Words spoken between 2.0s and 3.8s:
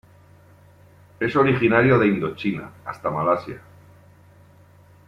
Indochina hasta Malasia.